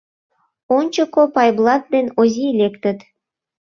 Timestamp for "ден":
1.93-2.05